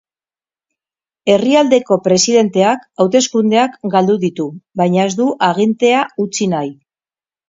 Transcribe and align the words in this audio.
Herrialdeko 1.33 1.97
presidenteak 2.07 2.87
hauteskundeak 3.03 3.75
galdu 3.97 4.15
ditu, 4.23 4.47
baina 4.81 5.05
ez 5.11 5.13
du 5.21 5.27
agintea 5.49 6.01
utzi 6.25 6.49
nahi. 6.55 6.73